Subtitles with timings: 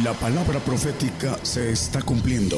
[0.00, 2.56] La palabra profética se está cumpliendo.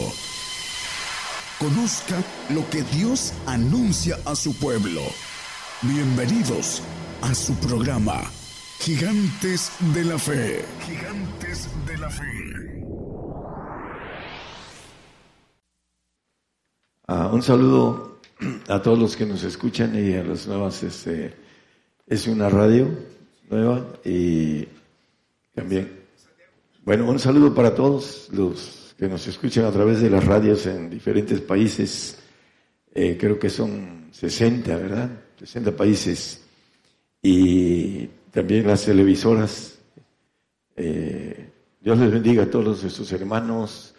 [1.59, 5.01] Conozca lo que Dios anuncia a su pueblo.
[5.83, 6.81] Bienvenidos
[7.23, 8.23] a su programa,
[8.79, 10.65] Gigantes de la Fe.
[10.87, 12.85] Gigantes de la Fe.
[17.09, 18.21] Ah, un saludo
[18.69, 20.85] a todos los que nos escuchan y a las nuevas.
[20.85, 21.35] Este,
[22.07, 22.97] es una radio
[23.51, 24.69] nueva y
[25.53, 26.04] también
[26.85, 30.91] bueno, un saludo para todos los que nos escuchan a través de las radios en
[30.91, 32.19] diferentes países.
[32.93, 35.11] Eh, creo que son 60, ¿verdad?
[35.39, 36.43] 60 países.
[37.23, 39.79] Y también las televisoras.
[40.77, 41.49] Eh,
[41.81, 43.95] Dios les bendiga a todos nuestros hermanos,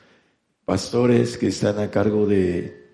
[0.64, 2.86] pastores que están a cargo de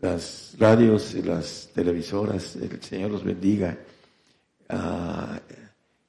[0.00, 2.56] las radios y las televisoras.
[2.56, 3.78] El Señor los bendiga.
[4.68, 5.40] Ah,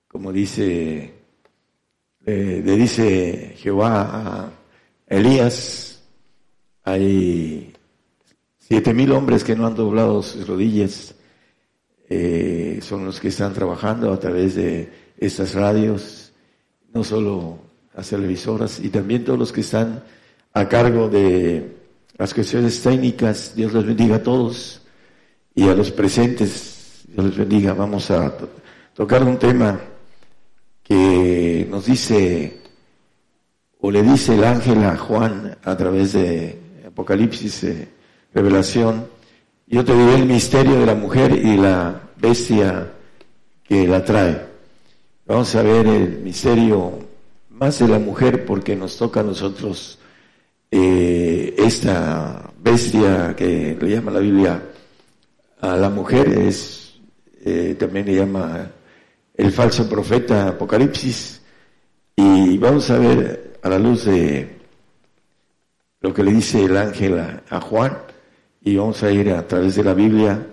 [0.07, 1.19] como dice
[2.31, 4.52] eh, le dice Jehová a
[5.08, 5.99] Elías,
[6.83, 7.73] hay
[8.59, 11.16] siete mil hombres que no han doblado sus rodillas,
[12.08, 16.31] eh, son los que están trabajando a través de estas radios,
[16.94, 17.58] no solo
[17.95, 20.03] las televisoras, y también todos los que están
[20.53, 21.77] a cargo de
[22.16, 23.55] las cuestiones técnicas.
[23.55, 24.81] Dios los bendiga a todos
[25.55, 27.05] y a los presentes.
[27.08, 27.73] Dios les bendiga.
[27.73, 28.31] Vamos a
[28.93, 29.80] tocar un tema
[30.90, 32.62] que nos dice
[33.80, 37.88] o le dice el ángel a Juan a través de Apocalipsis, eh,
[38.34, 39.08] revelación,
[39.67, 42.92] yo te diré el misterio de la mujer y la bestia
[43.64, 44.48] que la trae.
[45.28, 47.08] Vamos a ver el misterio
[47.52, 50.00] más de la mujer porque nos toca a nosotros
[50.72, 54.64] eh, esta bestia que le llama la Biblia
[55.62, 57.00] a la mujer, es,
[57.45, 58.72] eh, también le llama
[59.40, 61.42] el falso profeta Apocalipsis
[62.18, 64.59] y vamos a ver a la luz de
[66.02, 67.18] lo que le dice el ángel
[67.49, 67.98] a, Juan
[68.61, 70.45] y vamos a ir a través de la Biblia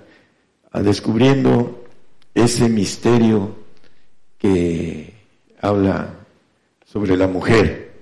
[0.70, 1.84] a descubriendo
[2.32, 3.56] ese misterio
[4.38, 5.12] que
[5.60, 6.14] habla
[6.84, 7.92] sobre la mujer.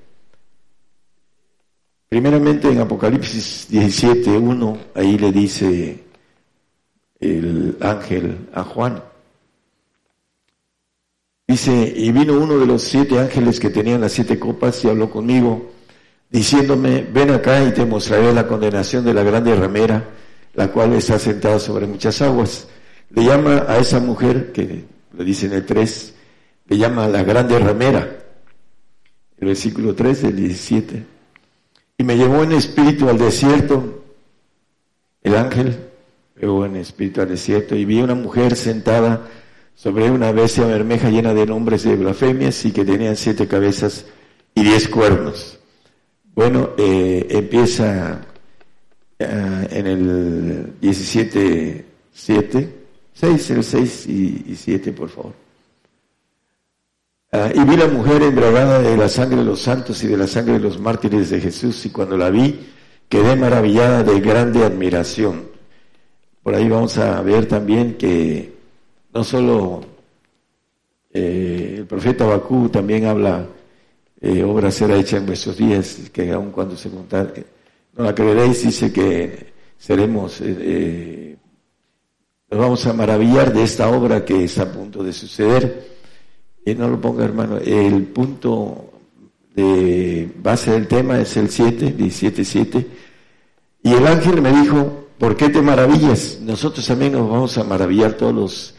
[2.10, 6.04] Primeramente en Apocalipsis 17.1, ahí le dice
[7.20, 9.02] el ángel a Juan,
[11.46, 15.10] Dice, y vino uno de los siete ángeles que tenían las siete copas y habló
[15.10, 15.72] conmigo,
[16.30, 20.08] diciéndome, ven acá y te mostraré la condenación de la grande ramera,
[20.54, 22.68] la cual está sentada sobre muchas aguas.
[23.10, 24.84] Le llama a esa mujer, que
[25.16, 26.14] le dice en el 3,
[26.68, 28.24] le llama la grande ramera,
[29.36, 31.04] el versículo 3 del 17.
[31.98, 34.02] Y me llevó en espíritu al desierto,
[35.22, 35.76] el ángel,
[36.40, 39.28] llevó en espíritu al desierto, y vi una mujer sentada
[39.74, 44.06] sobre una bestia bermeja llena de nombres de blasfemias y que tenían siete cabezas
[44.54, 45.58] y diez cuernos.
[46.34, 48.20] Bueno, eh, empieza
[49.18, 52.74] eh, en el 17, 7,
[53.12, 55.32] 6, el 6 y, 7, por favor.
[57.30, 60.26] Ah, y vi la mujer embriagada de la sangre de los santos y de la
[60.26, 62.60] sangre de los mártires de Jesús, y cuando la vi,
[63.08, 65.48] quedé maravillada de grande admiración.
[66.42, 68.53] Por ahí vamos a ver también que
[69.14, 69.80] no solo
[71.12, 73.46] eh, el profeta Bakú también habla,
[74.20, 77.32] eh, obra será hecha en vuestros días, que aun cuando se contar,
[77.96, 81.36] no la creeréis, dice que seremos, eh,
[82.50, 85.94] nos vamos a maravillar de esta obra que está a punto de suceder.
[86.66, 88.90] Y no lo ponga, hermano, el punto
[89.54, 92.86] de base del tema es el 7, 17, 7.
[93.82, 96.38] Y el ángel me dijo, ¿por qué te maravillas?
[96.40, 98.74] Nosotros también nos vamos a maravillar todos los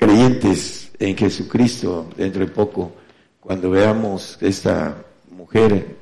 [0.00, 2.92] creyentes en Jesucristo dentro de poco,
[3.38, 5.96] cuando veamos esta mujer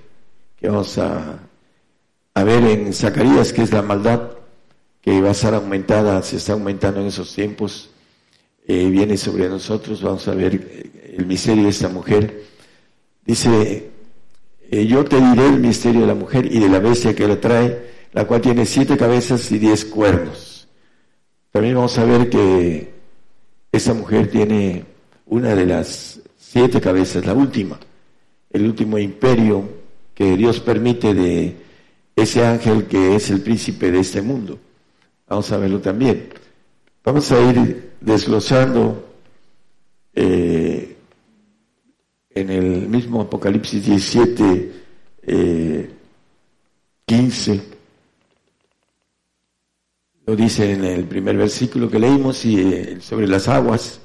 [0.56, 1.40] que vamos a,
[2.36, 4.30] ver en Zacarías, que es la maldad
[5.00, 7.90] que va a ser aumentada, se está aumentando en esos tiempos,
[8.66, 12.44] eh, viene sobre nosotros, vamos a ver eh, el misterio de esta mujer.
[13.24, 13.90] Dice,
[14.70, 17.40] eh, yo te diré el misterio de la mujer y de la bestia que la
[17.40, 20.68] trae, la cual tiene siete cabezas y diez cuernos.
[21.50, 22.97] También vamos a ver que
[23.78, 24.84] esa mujer tiene
[25.26, 27.78] una de las siete cabezas, la última,
[28.50, 29.68] el último imperio
[30.14, 31.56] que Dios permite de
[32.14, 34.58] ese ángel que es el príncipe de este mundo.
[35.28, 36.28] Vamos a verlo también.
[37.04, 39.06] Vamos a ir desglosando
[40.14, 40.96] eh,
[42.30, 44.72] en el mismo Apocalipsis 17,
[45.22, 45.90] eh,
[47.06, 47.77] 15
[50.28, 53.98] lo dice en el primer versículo que leímos eh, sobre las aguas.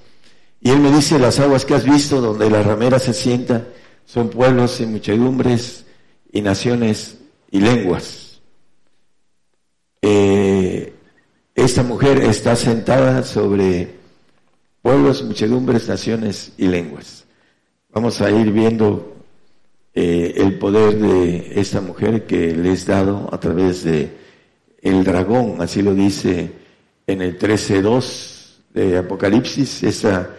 [0.62, 3.68] Y él me dice, las aguas que has visto donde la ramera se sienta
[4.06, 5.86] son pueblos y muchedumbres
[6.32, 7.18] y naciones
[7.52, 8.40] y lenguas.
[10.02, 10.94] Eh,
[11.56, 13.94] esta mujer está sentada sobre
[14.82, 17.26] pueblos, muchedumbres, naciones y lenguas.
[17.90, 19.18] Vamos a ir viendo
[19.94, 24.23] eh, el poder de esta mujer que le es dado a través de
[24.84, 26.52] el dragón, así lo dice
[27.08, 29.82] en el 13.2 de Apocalipsis.
[29.84, 30.30] Esa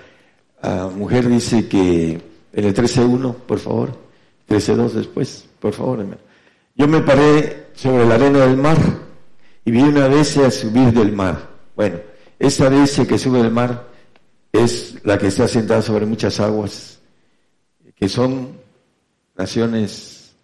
[0.63, 2.21] ah, mujer dice que
[2.53, 3.99] en el 13.1, por favor,
[4.49, 6.07] 13.2 después, por favor,
[6.77, 8.77] Yo me paré sobre la arena del mar
[9.65, 11.49] y vi una bestia subir del mar.
[11.75, 11.99] Bueno,
[12.39, 13.89] esta bestia que sube del mar
[14.53, 17.01] es la que está sentada sobre muchas aguas,
[17.97, 18.59] que son
[19.37, 20.37] naciones,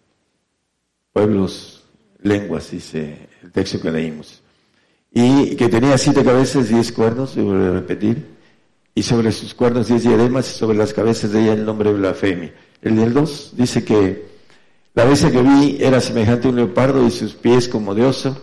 [1.12, 1.80] pueblos,
[2.23, 4.43] lenguas, dice el texto que leímos.
[5.13, 8.27] Y que tenía siete cabezas, diez cuernos, repetir,
[8.95, 12.55] y sobre sus cuernos diez diademas, y sobre las cabezas de ella el nombre blasfemia.
[12.83, 14.25] El del dos dice que
[14.95, 18.41] la bestia que vi era semejante a un leopardo y sus pies como de oso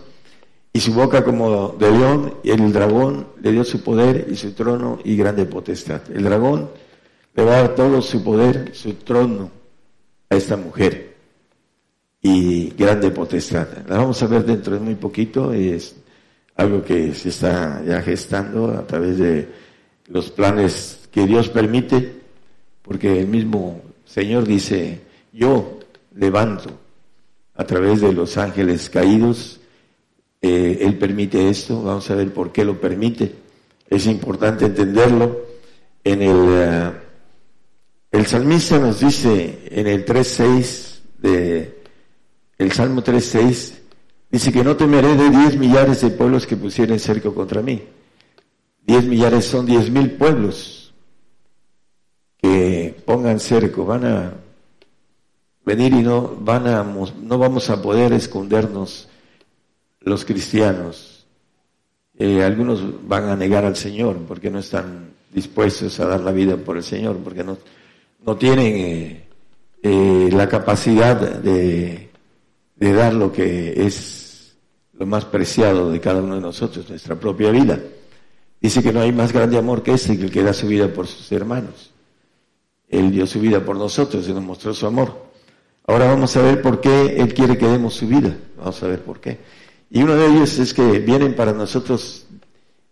[0.72, 4.52] y su boca como de león, y el dragón le dio su poder y su
[4.52, 6.02] trono y grande potestad.
[6.14, 6.70] El dragón
[7.34, 9.50] le va a dar todo su poder, su trono
[10.30, 11.07] a esta mujer
[12.22, 13.68] y grande potestad.
[13.88, 15.96] La vamos a ver dentro de muy poquito, es
[16.56, 19.48] algo que se está ya gestando a través de
[20.08, 22.20] los planes que Dios permite,
[22.82, 25.00] porque el mismo Señor dice,
[25.32, 25.78] yo
[26.14, 26.70] levanto
[27.54, 29.60] a través de los ángeles caídos,
[30.40, 33.34] eh, él permite esto, vamos a ver por qué lo permite.
[33.88, 35.46] Es importante entenderlo.
[36.04, 36.92] En el, eh,
[38.12, 41.77] el salmista nos dice en el 3.6 de
[42.58, 43.74] el Salmo 3.6,
[44.30, 47.82] dice que no temeré de diez millares de pueblos que pusieren cerco contra mí.
[48.82, 50.92] Diez millares son diez mil pueblos
[52.38, 54.32] que pongan cerco, van a
[55.64, 59.08] venir y no van a, no vamos a poder escondernos
[60.00, 61.26] los cristianos.
[62.16, 66.56] Eh, algunos van a negar al Señor porque no están dispuestos a dar la vida
[66.56, 67.58] por el Señor, porque no,
[68.24, 69.24] no tienen eh,
[69.82, 72.07] eh, la capacidad de,
[72.78, 74.56] de dar lo que es
[74.98, 77.78] lo más preciado de cada uno de nosotros, nuestra propia vida.
[78.60, 80.92] Dice que no hay más grande amor que ese, que el que da su vida
[80.92, 81.92] por sus hermanos.
[82.88, 85.28] Él dio su vida por nosotros y nos mostró su amor.
[85.86, 88.36] Ahora vamos a ver por qué Él quiere que demos su vida.
[88.56, 89.38] Vamos a ver por qué.
[89.90, 92.26] Y uno de ellos es que vienen para nosotros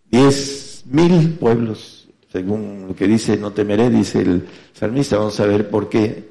[0.09, 5.17] diez mil pueblos, según lo que dice, no temeré, dice el salmista.
[5.17, 6.29] Vamos a ver por qué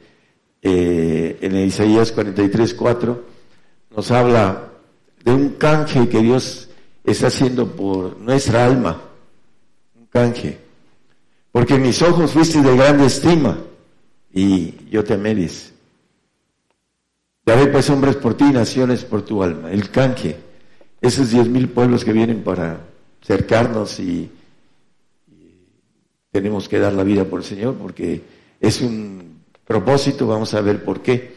[0.63, 3.36] eh, en Isaías 43, 4
[3.97, 4.69] nos habla
[5.25, 6.69] de un canje que Dios
[7.03, 9.01] está haciendo por nuestra alma.
[9.99, 10.59] Un canje.
[11.51, 13.59] Porque mis ojos fuiste de grande estima
[14.33, 15.73] y yo te dice.
[17.47, 19.73] Daré pues hombres por ti, naciones por tu alma.
[19.73, 20.37] El canje
[21.01, 22.81] esos diez mil pueblos que vienen para
[23.23, 24.31] cercarnos y,
[26.33, 28.23] tenemos que dar la vida por el Señor porque
[28.61, 31.35] es un propósito, vamos a ver por qué,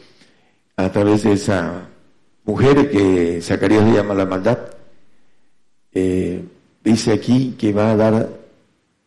[0.76, 1.88] a través de esa
[2.50, 4.58] mujer que Zacarías le llama la maldad,
[5.94, 6.44] eh,
[6.84, 8.30] dice aquí que va a dar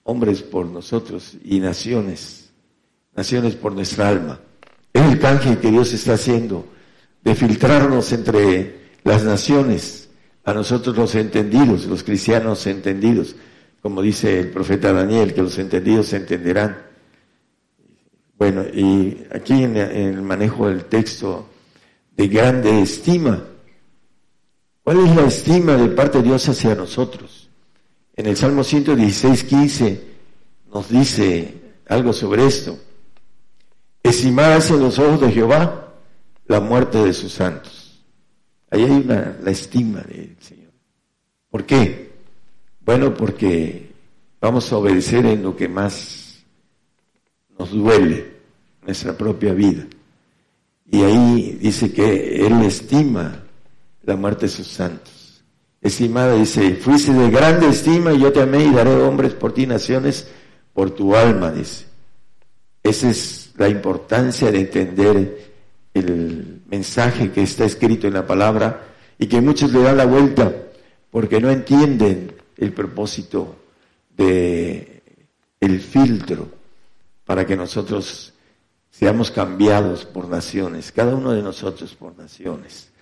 [0.05, 2.51] hombres por nosotros y naciones,
[3.17, 4.39] naciones por nuestra alma.
[4.93, 6.67] Es el canje que Dios está haciendo
[7.25, 10.09] de filtrarnos entre las naciones
[10.45, 13.35] a nosotros los entendidos, los cristianos entendidos,
[13.81, 16.79] como dice el profeta Daniel, que los entendidos entenderán.
[18.39, 21.49] Bueno, y aquí en, el manejo del texto
[22.17, 23.45] de grande estima,
[24.83, 27.49] ¿cuál es la estima de parte de Dios hacia nosotros?
[28.15, 30.05] En el Salmo 116, 15
[30.73, 31.55] nos dice
[31.87, 32.79] algo sobre esto.
[34.03, 35.95] Estimadas en los ojos de Jehová
[36.47, 38.05] la muerte de sus santos.
[38.71, 40.73] Ahí hay una, la estima del Señor.
[41.51, 42.13] ¿Por qué?
[42.81, 43.93] Bueno, porque
[44.41, 46.43] vamos a obedecer en lo que más
[47.59, 48.33] nos duele,
[48.83, 49.87] nuestra propia vida.
[50.93, 53.43] Y ahí dice que Él estima
[54.03, 55.43] la muerte de sus santos.
[55.81, 59.67] Estimada dice, fuiste de grande estima y yo te amé y daré hombres por ti,
[59.67, 60.29] naciones
[60.75, 61.87] por tu alma, dice.
[62.83, 65.53] Esa es la importancia de entender
[65.95, 70.55] el mensaje que está escrito en la palabra y que muchos le dan la vuelta
[71.11, 73.57] porque no entienden el propósito
[74.15, 75.03] de
[75.59, 76.49] el filtro
[77.25, 78.35] para que nosotros
[79.03, 82.93] seamos cambiados por naciones, cada uno de nosotros por naciones.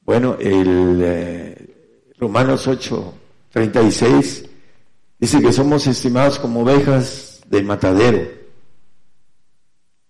[0.00, 3.14] Bueno, el eh, Romanos 8,
[3.50, 4.46] 36
[5.18, 8.26] dice que somos estimados como ovejas de matadero.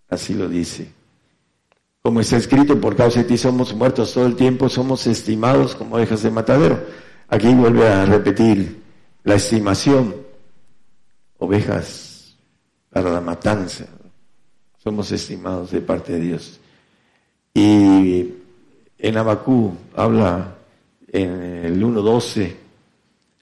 [0.09, 0.93] Así lo dice
[2.00, 5.97] como está escrito, por causa de ti somos muertos todo el tiempo, somos estimados como
[5.97, 6.81] ovejas de matadero.
[7.29, 8.83] Aquí vuelve a repetir
[9.25, 10.14] la estimación,
[11.38, 12.37] ovejas
[12.91, 13.87] para la matanza.
[14.85, 16.61] Somos estimados de parte de Dios.
[17.55, 18.35] Y
[18.99, 20.59] en Abacú habla
[21.09, 21.31] en
[21.64, 22.55] el 1.12,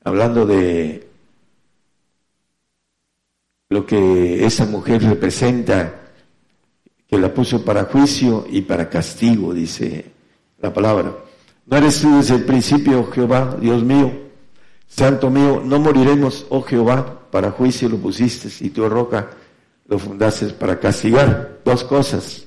[0.04, 1.08] hablando de
[3.70, 6.12] lo que esa mujer representa,
[7.08, 10.12] que la puso para juicio y para castigo, dice
[10.60, 11.12] la palabra.
[11.66, 14.12] ¿No eres tú desde el principio, Jehová, Dios mío?
[14.86, 19.41] Santo mío, no moriremos, oh Jehová, para juicio lo pusiste y tu roca
[19.92, 21.60] lo fundaste para castigar.
[21.66, 22.46] Dos cosas.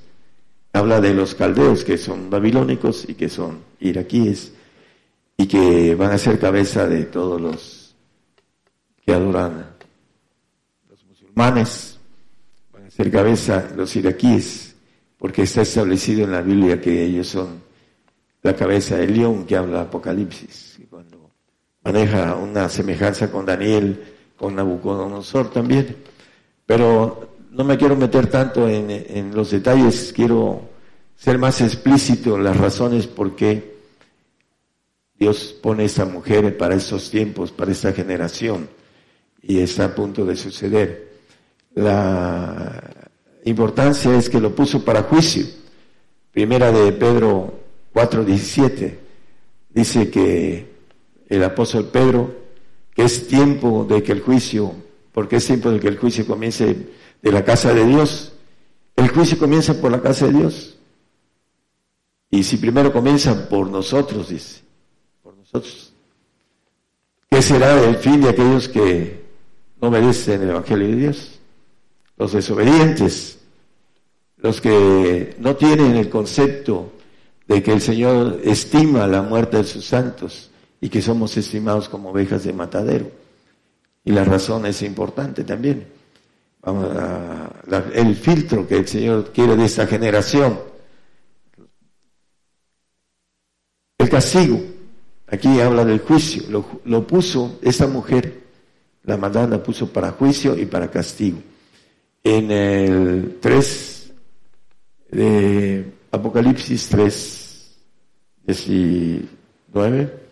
[0.74, 4.52] Habla de los caldeos que son babilónicos y que son iraquíes
[5.38, 7.96] y que van a ser cabeza de todos los
[9.06, 9.76] que adoran
[10.90, 12.00] los musulmanes,
[12.74, 14.76] van a ser cabeza los iraquíes,
[15.20, 17.62] porque está establecido en la Biblia que ellos son
[18.42, 21.30] la cabeza del león que habla Apocalipsis, y cuando
[21.84, 24.04] maneja una semejanza con Daniel,
[24.36, 25.96] con Nabucodonosor también.
[26.66, 30.70] Pero no me quiero meter tanto en, los detalles, quiero
[31.16, 33.76] ser más explícito en las razones por qué
[35.18, 38.68] Dios pone a esta mujer para estos tiempos, para esta generación,
[39.42, 41.14] y está a punto de suceder.
[41.76, 42.84] La
[43.46, 45.46] importancia es que lo puso para juicio.
[46.34, 47.58] Primera de Pedro
[47.94, 48.98] 4:17
[49.70, 50.76] dice que
[51.30, 52.36] el apóstol Pedro,
[52.94, 54.74] que es tiempo de que el juicio,
[55.16, 56.90] porque es tiempo de que el juicio comience
[57.22, 58.34] de la casa de Dios,
[58.98, 60.78] el juicio comienza por la casa de Dios.
[62.30, 64.62] Y si primero comienza por nosotros, dice,
[67.30, 69.24] ¿Qué será el fin de aquellos que
[69.82, 71.40] no merecen el Evangelio de Dios?
[72.18, 73.40] Los desobedientes,
[74.36, 76.92] los que no tienen el concepto
[77.48, 82.10] de que el Señor estima la muerte de sus santos y que somos estimados como
[82.10, 83.25] ovejas de matadero.
[84.06, 85.88] Y la razón es importante también.
[86.62, 87.52] Vamos a,
[87.94, 90.60] el filtro que el Señor quiere de esta generación.
[93.98, 94.62] El castigo.
[95.28, 96.44] Aquí habla del juicio.
[96.86, 98.44] Lo, puso esta mujer,
[99.04, 101.40] la maldad la puso para juicio y para castigo.
[102.24, 104.14] En el 3
[105.12, 107.76] de Apocalipsis 3,
[108.46, 110.25] 19,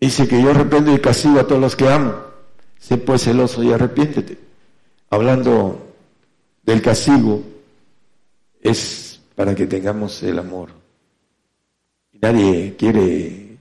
[0.00, 2.14] dice que yo arrepiento y castigo a todos los que amo.
[2.78, 4.38] Sé pues celoso y arrepiéntete.
[5.10, 5.94] Hablando
[6.62, 7.42] del castigo,
[8.60, 10.80] es para que tengamos el amor
[12.20, 13.56] Nadie quiere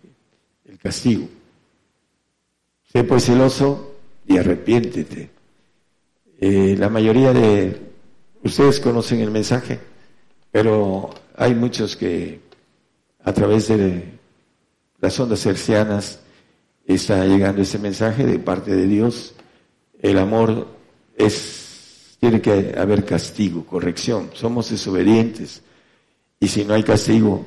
[0.66, 1.28] el castigo.
[2.92, 3.96] Sé pues celoso
[4.28, 5.30] y arrepiéntete.
[6.42, 7.80] Eh, la mayoría de
[8.44, 9.80] ustedes conocen el mensaje,
[10.52, 12.42] pero hay muchos que
[13.24, 14.04] a través de
[15.00, 16.20] las ondas hercianas
[16.96, 19.34] está llegando ese mensaje de parte de Dios.
[20.02, 20.68] El amor
[21.18, 24.30] es, tiene que haber castigo, corrección.
[24.34, 25.62] Somos desobedientes.
[26.40, 27.46] Y si no hay castigo,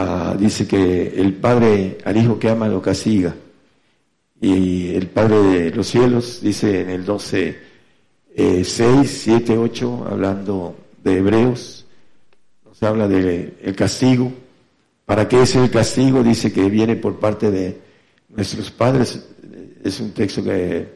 [0.00, 3.34] Ah, dice que el Padre al Hijo que ama lo castiga.
[4.40, 7.58] Y el Padre de los cielos, dice en el 12,
[8.62, 8.64] 6,
[9.24, 11.84] 7, 8, hablando de Hebreos,
[12.64, 14.32] nos habla del el castigo.
[15.04, 16.22] ¿Para qué es el castigo?
[16.22, 17.80] Dice que viene por parte de
[18.28, 19.24] nuestros padres.
[19.82, 20.88] Es un texto que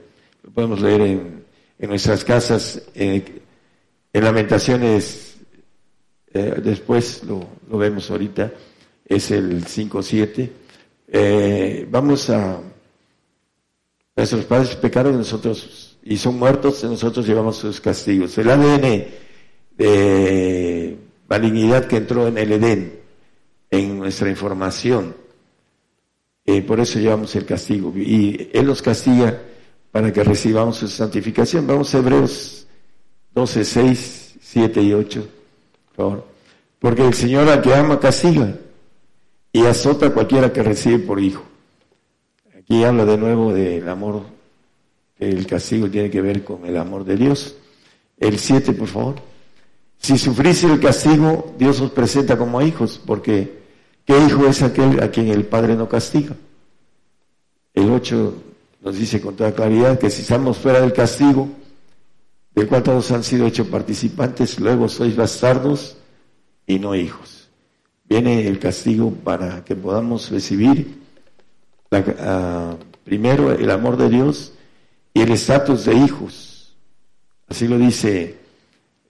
[0.55, 1.43] podemos leer en,
[1.89, 3.25] nuestras casas, en
[4.13, 5.37] Lamentaciones,
[6.33, 8.53] eh, después lo, lo vemos ahorita
[9.15, 10.51] es el 5.7.
[11.09, 12.61] Eh, vamos a...
[14.15, 18.37] Nuestros padres pecaron nosotros y son muertos, nosotros llevamos sus castigos.
[18.37, 19.05] El ADN
[19.77, 20.99] de
[21.29, 23.01] malignidad que entró en el Edén,
[23.71, 25.17] en nuestra información,
[26.45, 27.93] eh, por eso llevamos el castigo.
[27.97, 29.41] Y Él nos castiga
[29.91, 31.67] para que recibamos su santificación.
[31.67, 32.67] Vamos a Hebreos
[33.35, 35.29] 12, 6, 7 y 8,
[35.89, 36.27] por favor.
[36.79, 38.57] Porque el Señor al que ama castiga
[39.53, 41.45] y azota a cualquiera que recibe por hijo.
[42.59, 44.23] Aquí habla de nuevo del amor,
[45.19, 47.57] el castigo tiene que ver con el amor de Dios.
[48.19, 49.15] El 7, por favor.
[49.99, 53.62] Si sufrís el castigo, Dios os presenta como hijos, porque
[54.05, 56.37] ¿qué hijo es aquel a quien el Padre no castiga?
[57.75, 58.35] El 8
[58.83, 61.49] nos dice con toda claridad que si estamos fuera del castigo,
[62.55, 65.97] del cual todos han sido hechos participantes, luego sois bastardos
[66.67, 67.43] y no hijos
[68.13, 70.99] viene el castigo para que podamos recibir
[71.91, 74.53] ah, primero el amor de Dios
[75.15, 76.77] y el estatus de hijos.
[77.49, 78.37] Así lo dice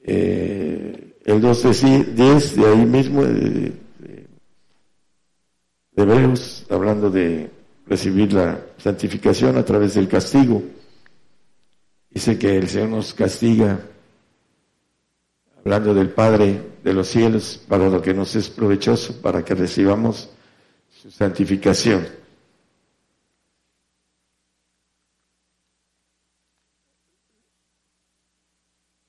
[0.04, 3.24] eh, el 2 de 10 de ahí mismo,
[5.94, 7.50] de, de, hablando de
[7.86, 10.62] recibir la santificación a través del castigo.
[12.10, 13.80] Dice que el Señor nos castiga,
[15.58, 20.28] hablando del Padre de los cielos, para lo que nos es provechoso, para que recibamos
[20.90, 22.06] su santificación.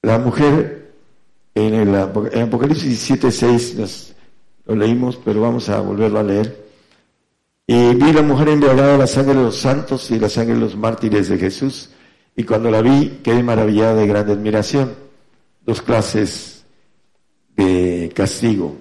[0.01, 0.93] La mujer,
[1.55, 4.13] en el Apocalipsis 7.6
[4.65, 6.62] lo leímos, pero vamos a volverlo a leer.
[7.65, 10.75] Y vi la mujer embriagada la sangre de los santos y la sangre de los
[10.75, 11.89] mártires de Jesús.
[12.35, 14.93] Y cuando la vi, quedé maravillada de grande admiración.
[15.65, 16.65] Dos clases
[17.55, 18.75] de castigo.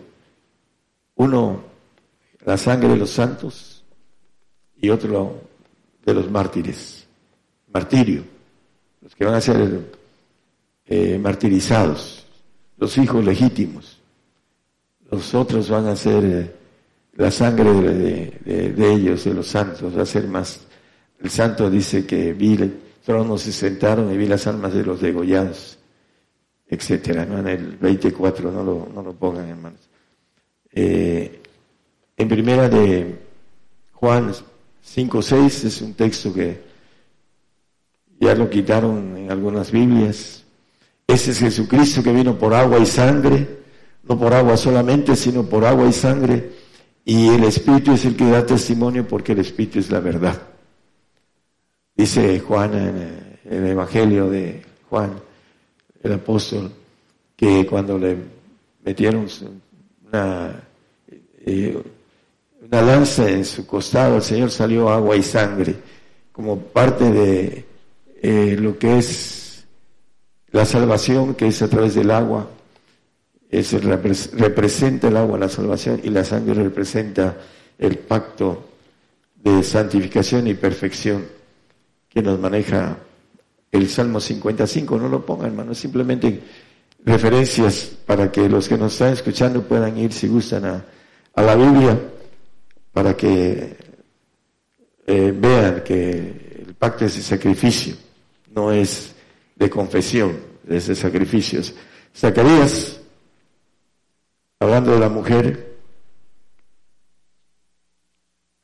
[1.14, 1.62] Uno,
[2.44, 3.84] la sangre de los santos
[4.76, 5.40] y otro
[6.04, 7.06] de los mártires.
[7.72, 8.24] Martirio.
[9.00, 9.80] Los que van a ser
[10.86, 12.26] eh, martirizados.
[12.78, 14.00] Los hijos legítimos.
[15.08, 16.24] Los otros van a ser...
[16.24, 16.61] Eh,
[17.14, 20.60] la sangre de, ellos, de los santos, va a ser más.
[21.20, 25.00] El santo dice que vi el trono, se sentaron y vi las almas de los
[25.00, 25.78] degollados,
[26.66, 27.38] etcétera, ¿no?
[27.38, 29.80] En el 24, no lo, no lo pongan, hermanos.
[30.72, 31.42] Eh,
[32.16, 33.18] en primera de
[33.92, 34.32] Juan
[34.80, 36.60] 5, 6 es un texto que
[38.18, 40.44] ya lo quitaron en algunas Biblias.
[41.06, 43.46] Ese es Jesucristo que vino por agua y sangre,
[44.04, 46.61] no por agua solamente, sino por agua y sangre
[47.04, 50.40] y el Espíritu es el que da testimonio porque el Espíritu es la verdad.
[51.94, 55.12] Dice Juan en el Evangelio de Juan,
[56.02, 56.70] el apóstol,
[57.36, 58.16] que cuando le
[58.84, 59.26] metieron
[60.06, 60.62] una,
[61.44, 61.82] eh,
[62.60, 65.76] una lanza en su costado, el Señor salió agua y sangre,
[66.32, 67.64] como parte de
[68.22, 69.66] eh, lo que es
[70.50, 72.48] la salvación, que es a través del agua,
[73.52, 77.36] es representa el agua la salvación y la sangre representa
[77.78, 78.70] el pacto
[79.36, 81.26] de santificación y perfección
[82.08, 82.96] que nos maneja
[83.70, 84.98] el Salmo 55.
[84.98, 86.40] No lo pongan, hermano, simplemente
[87.04, 91.98] referencias para que los que nos están escuchando puedan ir, si gustan, a, la Biblia,
[92.90, 93.76] para que
[95.06, 97.96] eh, vean que el pacto es de sacrificio,
[98.54, 99.12] no es
[99.56, 101.74] de confesión, es de sacrificios.
[102.16, 103.01] Zacarías
[104.62, 105.76] hablando de la mujer.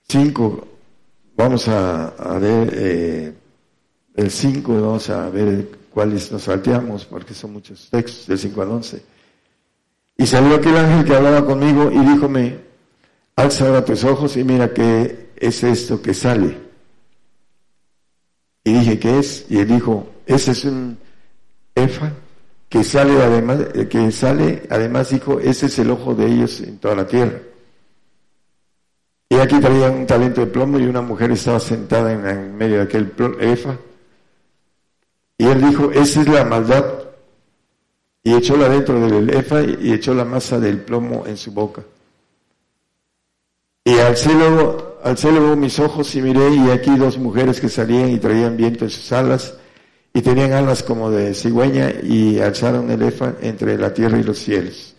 [0.09, 0.67] Cinco,
[1.37, 3.35] vamos a, ver eh,
[4.15, 8.69] el cinco, vamos a ver cuáles nos salteamos, porque son muchos textos, del 5 al
[8.69, 9.03] 11.
[10.17, 12.59] Y salió aquel ángel que hablaba conmigo y díjome,
[13.37, 16.59] alza tus ojos y mira qué es esto que sale.
[18.65, 19.47] Y dije, ¿qué es?
[19.49, 20.97] Y él dijo, ese es un
[21.75, 22.13] efa
[22.69, 26.79] que sale además, eh, que sale, además dijo, ese es el ojo de ellos en
[26.79, 27.39] toda la tierra.
[29.31, 32.83] Y aquí traían un talento de plomo y una mujer estaba sentada en, medio de
[32.83, 33.77] aquel efa.
[35.37, 36.85] Y él dijo, esa es la maldad.
[38.23, 41.83] Y echóla dentro del efa y echó la masa del plomo en su boca.
[43.85, 48.11] Y alcé luego, alcé luego mis ojos y miré y aquí dos mujeres que salían
[48.11, 49.55] y traían viento en sus alas
[50.13, 54.39] y tenían alas como de cigüeña y alzaron el efa entre la tierra y los
[54.39, 54.95] cielos.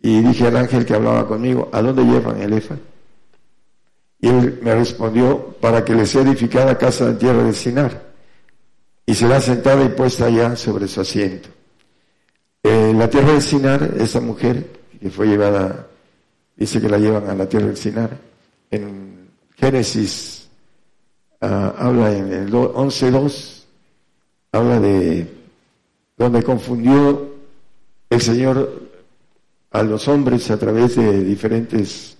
[0.00, 2.76] Y dije al ángel que hablaba conmigo, ¿a dónde llevan el efa?
[4.20, 8.02] Y él me respondió, para que les sea edificada casa en tierra de Sinar.
[9.06, 11.48] Y será sentada y puesta allá sobre su asiento.
[12.62, 14.66] En la tierra de Sinar, esa mujer
[15.00, 15.88] que fue llevada,
[16.56, 18.10] dice que la llevan a la tierra de Sinar.
[18.70, 20.41] En Génesis
[21.44, 23.64] Ah, habla en el 11.2,
[24.52, 25.26] habla de
[26.16, 27.32] donde confundió
[28.08, 28.70] el Señor
[29.72, 32.16] a los hombres a través de diferentes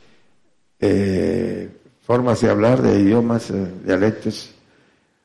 [0.81, 1.71] eh,
[2.05, 4.51] formas de hablar, de idiomas, eh, dialectos.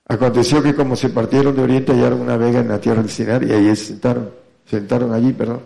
[0.07, 3.43] Aconteció que como se partieron de oriente hallaron una vega en la tierra del Sinar
[3.45, 4.29] y ahí sentaron,
[4.63, 5.61] sentaron allí, perdón.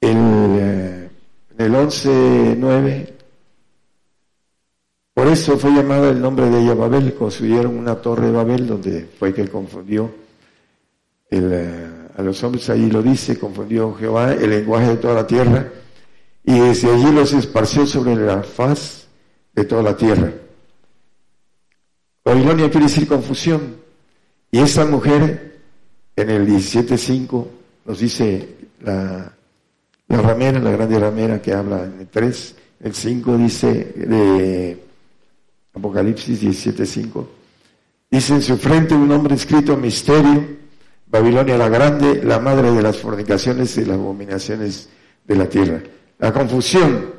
[0.00, 1.10] El, eh,
[1.58, 3.21] en el 11.9
[5.14, 7.14] por eso fue llamada el nombre de ella Babel.
[7.14, 10.10] Construyeron una torre de Babel donde fue que confundió
[11.30, 15.66] eh, a los hombres, ahí lo dice, confundió Jehová el lenguaje de toda la tierra
[16.44, 19.06] y desde allí los esparció sobre la faz
[19.54, 20.32] de toda la tierra.
[22.24, 23.76] Babilonia quiere decir confusión.
[24.50, 25.60] Y esta mujer,
[26.14, 27.46] en el 17.5,
[27.86, 29.32] nos dice la,
[30.08, 34.84] la ramera, la grande ramera que habla en el 3, el 5 dice de
[35.74, 37.26] Apocalipsis 17:5.
[38.10, 40.46] Dice en su frente un nombre escrito misterio,
[41.06, 44.88] Babilonia la grande, la madre de las fornicaciones y las abominaciones
[45.26, 45.82] de la tierra.
[46.18, 47.10] La confusión,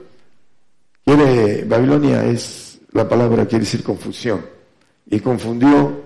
[1.03, 4.45] quiere, Babilonia es, la palabra quiere decir confusión,
[5.07, 6.01] y confundió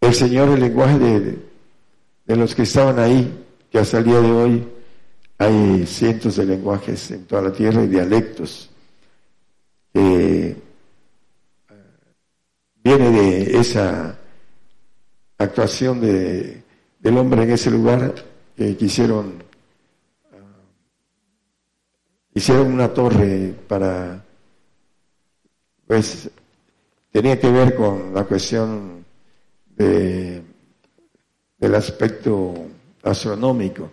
[0.00, 1.38] el Señor el lenguaje de,
[2.26, 4.68] de los que estaban ahí, que hasta el día de hoy
[5.38, 8.70] hay cientos de lenguajes en toda la tierra y dialectos.
[9.92, 10.65] que
[12.86, 14.16] viene de esa
[15.38, 16.62] actuación de,
[17.00, 18.14] del hombre en ese lugar
[18.56, 19.42] que quisieron
[20.30, 20.36] ah,
[22.32, 24.24] hicieron una torre para
[25.88, 26.30] pues
[27.10, 29.04] tenía que ver con la cuestión
[29.74, 30.42] de,
[31.58, 32.54] del aspecto
[33.02, 33.90] astronómico.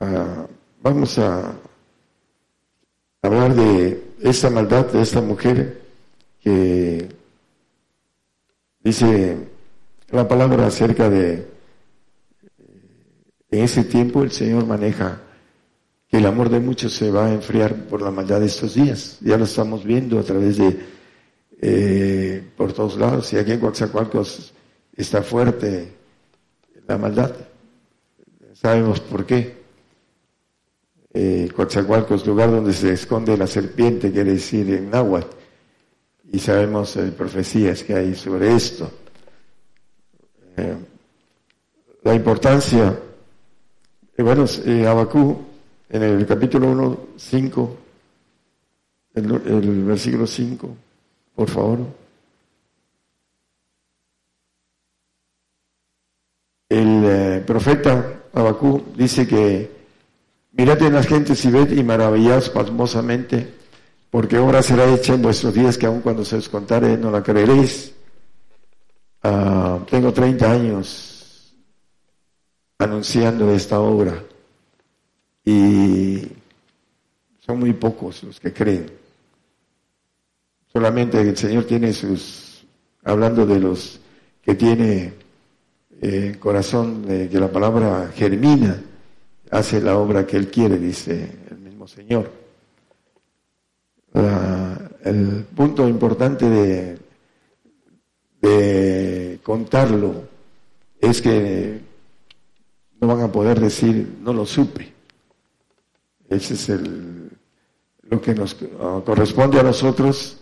[0.00, 0.44] Ah,
[0.82, 1.54] vamos a
[3.22, 5.83] hablar de esta maldad de esta mujer
[6.44, 7.08] que
[8.80, 9.38] dice
[10.10, 11.48] la palabra acerca de
[13.50, 15.22] en ese tiempo el Señor maneja
[16.08, 19.18] que el amor de muchos se va a enfriar por la maldad de estos días.
[19.20, 20.78] Ya lo estamos viendo a través de
[21.60, 23.32] eh, por todos lados.
[23.32, 24.52] Y aquí en Coaxacualcos
[24.94, 25.92] está fuerte
[26.86, 27.32] la maldad.
[28.52, 29.62] Sabemos por qué.
[31.14, 31.48] Eh,
[32.26, 35.43] lugar donde se esconde la serpiente, quiere decir en náhuatl
[36.34, 38.90] y sabemos eh, profecías que hay sobre esto.
[40.56, 40.76] Eh,
[42.02, 42.98] la importancia,
[44.16, 44.44] eh, bueno,
[44.88, 45.44] Abacú,
[45.88, 47.76] en el capítulo 1, 5,
[49.14, 50.76] el, el versículo 5,
[51.36, 51.78] por favor.
[56.68, 59.70] El profeta Abacú dice que
[60.50, 63.63] mirad en las gentes y ved y maravillaos pasmosamente
[64.14, 67.20] porque obra será hecha en vuestros días que aun cuando se os contare no la
[67.20, 67.96] creeréis.
[69.24, 71.52] Ah, tengo 30 años
[72.78, 74.22] anunciando esta obra
[75.44, 76.28] y
[77.44, 78.86] son muy pocos los que creen.
[80.72, 82.64] Solamente el Señor tiene sus,
[83.02, 83.98] hablando de los
[84.40, 85.12] que tiene
[86.00, 88.80] eh, corazón que la palabra germina,
[89.50, 92.43] hace la obra que Él quiere, dice el mismo Señor
[94.14, 96.98] el punto importante de,
[99.42, 100.24] contarlo
[100.98, 101.80] es que
[102.98, 104.92] no van a poder decir, no lo supe.
[106.30, 107.30] Ese es el,
[108.02, 108.56] lo que nos
[109.04, 110.38] corresponde a nosotros,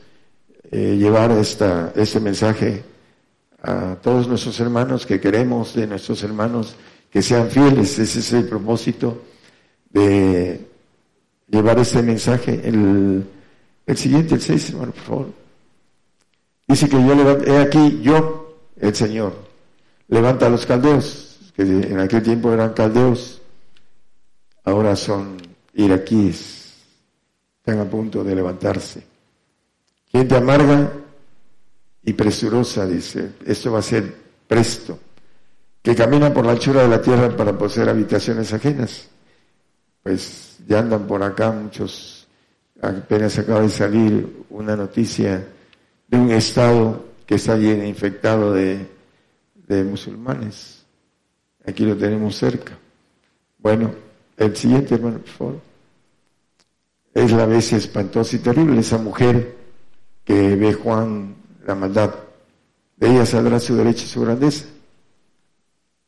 [0.70, 2.84] eh, llevar esta, este mensaje
[3.62, 6.76] a todos nuestros hermanos que queremos de nuestros hermanos
[7.10, 7.98] que sean fieles.
[7.98, 9.22] Ese es el propósito
[9.90, 10.60] de
[11.48, 12.60] llevar este mensaje.
[12.64, 13.24] El,
[13.86, 15.32] el siguiente, el 6, hermano, por favor.
[16.66, 19.34] Dice que yo levanto, he aquí yo, el Señor,
[20.08, 23.42] levanta a los caldeos, que en aquel tiempo eran caldeos,
[24.64, 25.36] ahora son
[25.74, 26.74] iraquíes,
[27.58, 29.02] están a punto de levantarse.
[30.06, 30.92] Gente amarga
[32.04, 34.14] y presurosa, dice, esto va a ser
[34.46, 34.98] presto,
[35.82, 39.08] que camina por la anchura de la tierra para poseer habitaciones ajenas.
[40.02, 42.21] Pues ya andan por acá muchos
[42.82, 45.46] Apenas acaba de salir una noticia
[46.08, 48.88] de un estado que está lleno, infectado de,
[49.84, 50.84] musulmanes.
[51.64, 52.76] Aquí lo tenemos cerca.
[53.58, 53.92] Bueno,
[54.36, 55.60] el siguiente, hermano, por favor.
[57.14, 59.56] Es la vez espantosa y terrible esa mujer
[60.24, 62.12] que ve Juan la maldad.
[62.96, 64.66] De ella saldrá su derecha y su grandeza.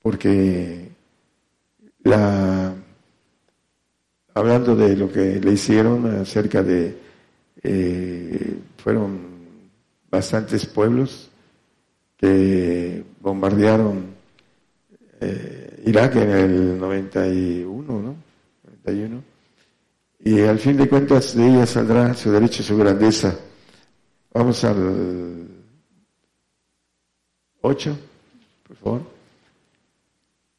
[0.02, 0.90] Porque
[2.02, 2.74] la
[4.34, 6.98] hablando de lo que le hicieron acerca de,
[7.62, 9.18] eh, fueron
[10.10, 11.30] bastantes pueblos
[12.16, 14.06] que bombardearon
[15.20, 18.16] eh, Irak en el 91, ¿no?
[18.84, 19.22] 91.
[20.26, 23.34] Y al fin de cuentas de ella saldrá su derecho su grandeza.
[24.32, 25.46] Vamos al
[27.60, 27.98] 8,
[28.66, 29.02] por favor.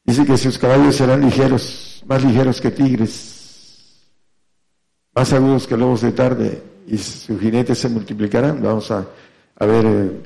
[0.03, 3.34] Dice que sus caballos serán ligeros, más ligeros que tigres,
[5.15, 8.61] más agudos que lobos de tarde y sus jinetes se multiplicarán.
[8.61, 9.07] Vamos a,
[9.61, 10.21] ver eh,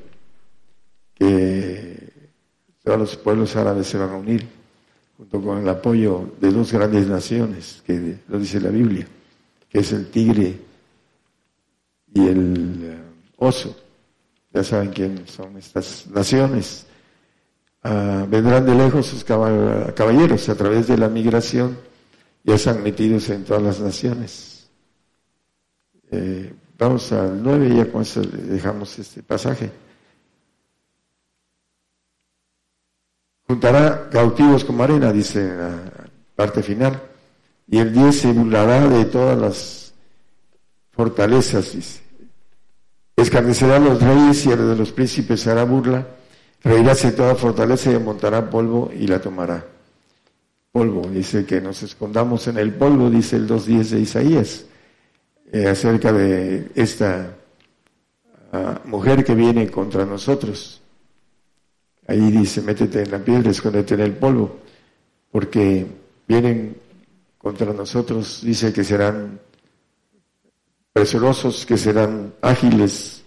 [1.19, 2.29] que
[2.83, 4.47] todos los pueblos árabes se van a unir
[5.15, 9.05] junto con el apoyo de dos grandes naciones, que lo dice la Biblia,
[9.69, 10.57] que es el tigre
[12.13, 12.97] y el eh,
[13.37, 13.75] oso.
[14.51, 16.87] Ya saben quiénes son estas naciones.
[17.83, 21.77] Ah, vendrán de lejos sus caballeros a través de la migración,
[22.43, 24.58] ya están metidos en todas las naciones.
[26.11, 29.71] Eh, vamos al 9 y ya con eso dejamos este pasaje.
[33.49, 35.71] juntará cautivos como arena, dice la
[36.35, 37.01] parte final,
[37.67, 39.93] y el 10 se burlará de todas las
[40.91, 42.01] fortalezas, dice.
[43.15, 46.05] Escarnecerá a los reyes y a los de los príncipes hará burla,
[46.63, 49.65] reirá toda fortaleza y montará polvo y la tomará.
[50.71, 54.65] Polvo, dice que nos escondamos en el polvo, dice el 2.10 de Isaías,
[55.51, 57.35] eh, acerca de esta
[58.51, 60.81] ah, mujer que viene contra nosotros.
[62.07, 64.59] Ahí dice, métete en la piedra, escóndete en el polvo,
[65.31, 65.85] porque
[66.27, 66.77] vienen
[67.37, 69.39] contra nosotros, dice que serán
[70.93, 73.23] presurosos, que serán ágiles.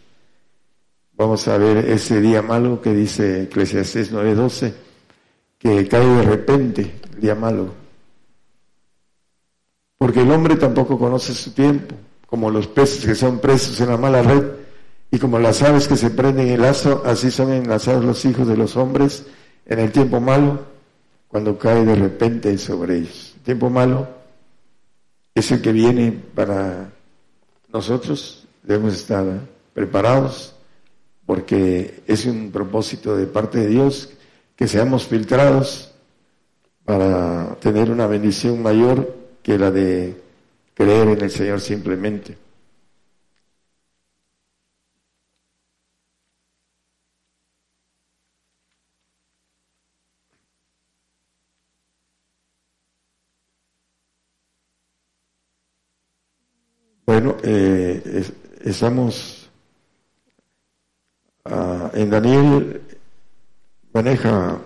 [1.15, 4.75] Vamos a ver ese día malo que dice Eclesiastés 9:12,
[5.59, 7.73] que cae de repente, el día malo.
[9.97, 11.95] Porque el hombre tampoco conoce su tiempo,
[12.33, 14.43] como los peces que son presos en la mala red,
[15.11, 18.49] y como las aves que se prenden en el lazo, así son enlazados los hijos
[18.49, 19.27] de los hombres
[19.67, 20.65] en el tiempo malo,
[21.29, 23.35] cuando cae de repente sobre ellos.
[23.37, 24.09] El tiempo malo
[25.35, 26.91] es el que viene para
[27.71, 29.27] nosotros debemos estar
[29.75, 30.55] preparados
[31.27, 34.09] porque es un propósito de parte de Dios
[34.57, 35.93] que seamos filtrados
[36.87, 40.22] para tener una bendición mayor que la de
[40.75, 42.37] creer en el Señor simplemente.
[57.13, 58.25] Bueno, eh,
[58.65, 59.51] estamos
[61.45, 62.81] ah, en Daniel,
[63.93, 64.63] maneja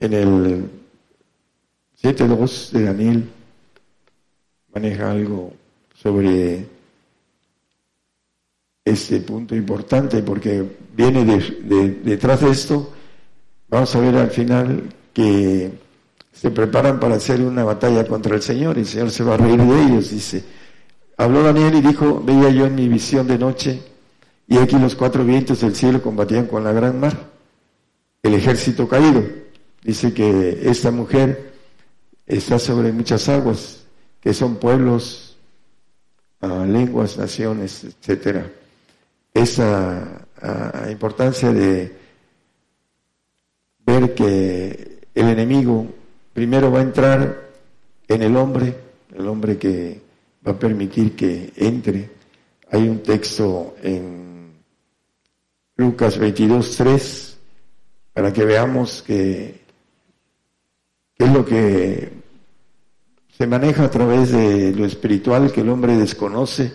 [0.00, 0.70] en el
[2.00, 3.30] 7.2 de Daniel,
[4.74, 5.52] maneja algo
[5.94, 6.66] sobre
[8.84, 11.24] este punto importante porque viene
[12.02, 12.92] detrás de esto,
[13.68, 14.82] vamos a ver al final
[15.12, 15.70] que
[16.32, 19.38] se preparan para hacer una batalla contra el Señor y el Señor se va a
[19.38, 20.44] reír de ellos, dice
[21.16, 23.80] Habló Daniel y dijo, veía yo en mi visión de noche,
[24.48, 27.30] y aquí los cuatro vientos del cielo combatían con la gran mar,
[28.22, 29.22] el ejército caído.
[29.82, 31.52] Dice que esta mujer
[32.26, 33.83] está sobre muchas aguas,
[34.24, 35.36] que son pueblos,
[36.40, 38.50] ah, lenguas, naciones, etcétera.
[39.34, 41.94] Esa ah, importancia de
[43.84, 45.86] ver que el enemigo
[46.32, 47.50] primero va a entrar
[48.08, 48.74] en el hombre,
[49.14, 50.00] el hombre que
[50.46, 52.08] va a permitir que entre.
[52.70, 54.54] Hay un texto en
[55.76, 57.38] Lucas 22, 3,
[58.14, 59.60] para que veamos que,
[61.18, 62.23] es lo que
[63.36, 66.72] se maneja a través de lo espiritual que el hombre desconoce.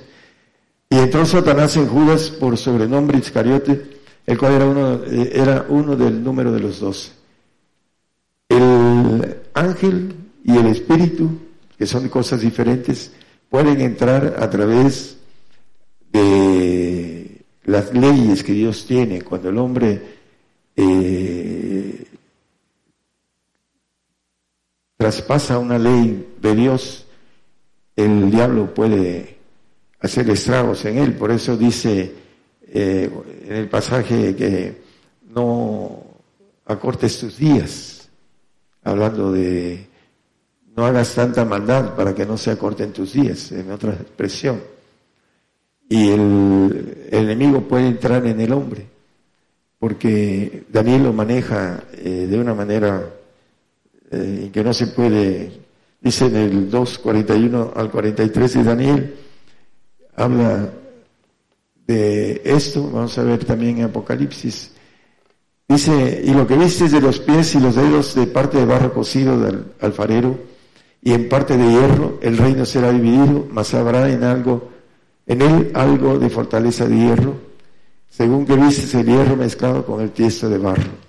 [0.90, 6.24] Y entró Satanás en Judas por sobrenombre Iscariote, el cual era uno, era uno del
[6.24, 7.12] número de los doce.
[8.50, 11.30] El ángel y el espíritu,
[11.78, 13.12] que son cosas diferentes,
[13.50, 15.18] pueden entrar a través
[16.12, 19.22] de las leyes que Dios tiene.
[19.22, 20.02] Cuando el hombre
[20.76, 21.19] eh,
[25.00, 27.06] traspasa una ley de Dios,
[27.96, 29.38] el diablo puede
[30.02, 31.14] hacer estragos en él.
[31.14, 32.14] Por eso dice
[32.64, 33.10] eh,
[33.48, 34.82] en el pasaje que
[35.34, 36.04] no
[36.66, 38.10] acortes tus días,
[38.84, 39.88] hablando de
[40.76, 44.62] no hagas tanta maldad para que no se acorten tus días, en otra expresión.
[45.88, 48.86] Y el, enemigo puede entrar en el hombre,
[49.80, 53.14] porque Daniel lo maneja eh, de una manera
[54.12, 55.52] eh, que no se puede,
[56.02, 59.16] dice en el 2.41 al 43 de Daniel,
[60.16, 60.70] habla
[61.86, 64.72] de esto, vamos a ver también en Apocalipsis,
[65.68, 68.94] dice, y lo que viste de los pies y los dedos de parte de barro
[68.94, 70.40] cocido del alfarero,
[71.02, 74.70] y en parte de hierro el reino será dividido, mas habrá en algo,
[75.28, 77.36] en él algo de fortaleza de hierro,
[78.10, 81.09] según que viste el hierro mezclado con el tiesto de barro.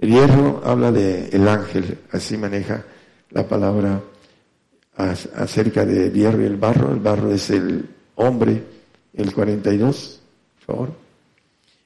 [0.00, 2.84] El hierro habla de el ángel, así maneja
[3.30, 4.00] la palabra
[4.96, 6.90] acerca del hierro y el barro.
[6.90, 8.64] El barro es el hombre,
[9.12, 10.20] el 42,
[10.56, 10.92] por favor.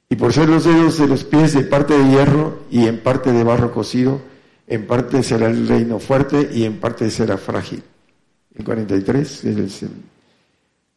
[0.09, 3.33] Y por ser los dedos de los pies de parte de hierro y en parte
[3.33, 4.20] de barro cocido,
[4.68, 7.83] en parte será el reino fuerte y en parte será frágil.
[8.55, 9.90] El 43 es el,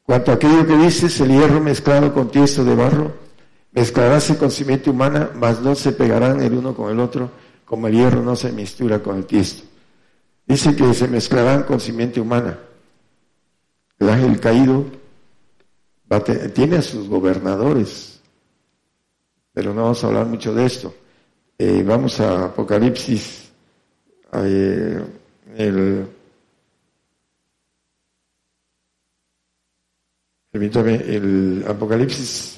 [0.03, 3.27] Cuanto a aquello que dices, el hierro mezclado con tiesto de barro,
[3.78, 7.30] mezclaráse con simiente humana, mas no se pegarán el uno con el otro,
[7.63, 9.68] como el hierro no se mistura con el tiesto.
[10.48, 12.58] Dice que se mezclarán con simiente humana.
[14.00, 14.84] El ángel caído
[16.56, 18.20] tiene a sus gobernadores,
[19.54, 20.96] pero no vamos a hablar mucho de esto.
[21.60, 23.52] Eh, vamos a Apocalipsis,
[24.34, 25.04] eh,
[30.52, 32.58] permítame, el Apocalipsis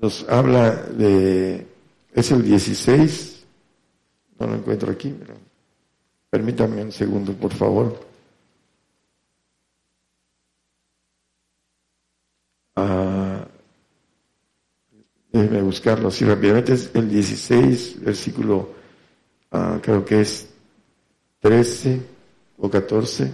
[0.00, 1.66] nos habla de,
[2.12, 3.46] es el 16,
[4.38, 5.34] no lo encuentro aquí, pero
[6.30, 7.98] permítame un segundo, por favor.
[12.76, 13.46] Ah,
[15.32, 18.70] déjeme buscarlo así rápidamente, es el 16, versículo,
[19.50, 20.48] ah, creo que es
[21.40, 22.00] 13
[22.58, 23.32] o 14.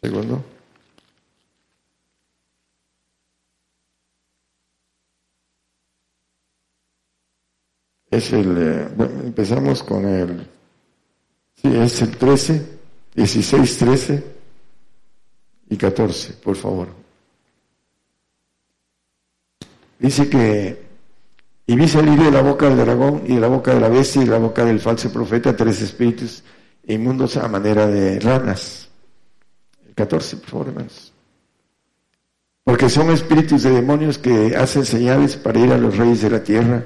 [0.00, 0.51] Segundo.
[8.12, 10.46] Es el, eh, bueno, empezamos con el,
[11.54, 12.66] sí, es el 13,
[13.14, 14.24] 16, 13
[15.70, 16.88] y 14, por favor.
[19.98, 20.84] Dice que,
[21.66, 24.20] y vi salir de la boca del dragón y de la boca de la bestia
[24.20, 26.44] y de la boca del falso profeta tres espíritus
[26.88, 28.90] inmundos a manera de ranas.
[29.88, 31.14] El 14, por favor, hermanos.
[32.62, 36.44] Porque son espíritus de demonios que hacen señales para ir a los reyes de la
[36.44, 36.84] tierra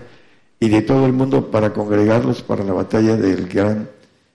[0.58, 3.88] y de todo el mundo para congregarlos para la batalla del gran,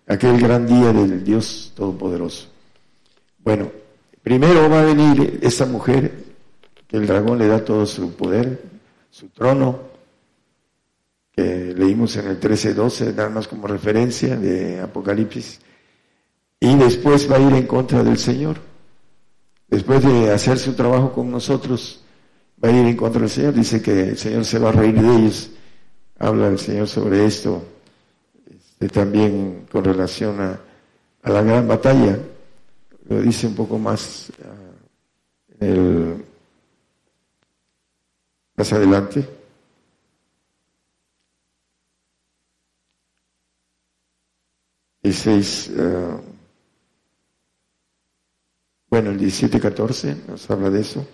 [0.08, 2.48] aquel gran día del Dios Todopoderoso.
[3.44, 3.72] Bueno,
[4.22, 6.26] primero va a venir esa mujer,
[6.88, 8.62] que el dragón le da todo su poder,
[9.10, 9.80] su trono,
[11.32, 15.60] que leímos en el 13-12, nada más como referencia de Apocalipsis,
[16.60, 18.58] y después va a ir en contra del Señor.
[19.68, 22.04] Después de hacer su trabajo con nosotros,
[22.64, 23.54] va a ir en contra del Señor.
[23.54, 25.50] Dice que el Señor se va a reír de ellos
[26.22, 27.64] habla el Señor sobre esto,
[28.48, 30.60] este, también con relación a,
[31.24, 32.18] la gran batalla,
[33.10, 34.58] lo dice un poco más ah,
[38.56, 39.28] más adelante.
[45.04, 46.22] Uh,
[48.90, 51.08] bueno, el 17-14 nos habla de eso.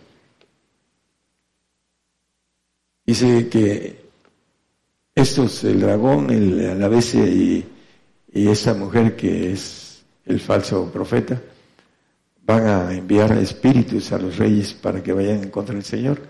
[3.05, 4.06] Dice que
[5.17, 7.65] estos, el dragón, el, bestia y,
[8.31, 11.41] esa mujer que es el falso profeta,
[12.45, 16.21] van a enviar espíritus a los reyes para que vayan contra el Señor.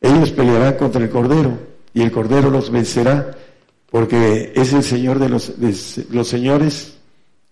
[0.00, 1.58] Ellos pelearán contra el Cordero
[1.92, 3.36] y el Cordero los vencerá
[3.90, 5.52] porque es el Señor de los,
[6.10, 6.94] los señores,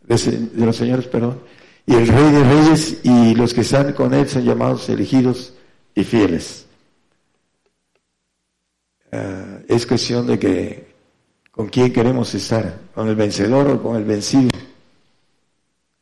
[0.03, 1.40] de, los señores, perdón,
[1.85, 5.53] y el Rey de Reyes y los que están con él son llamados elegidos
[5.95, 6.64] y fieles.
[9.12, 10.94] Ah, es cuestión de que
[11.51, 14.51] con quién queremos estar, con el vencedor o con el vencido.